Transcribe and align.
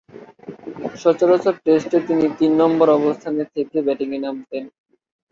সচরাচর 0.95 1.55
টেস্টে 1.65 1.97
তিন 2.39 2.51
নম্বর 2.61 2.87
অবস্থানে 2.99 3.43
থেকে 3.53 3.77
ব্যাটিংয়ে 3.85 4.19
নামতেন। 4.19 4.63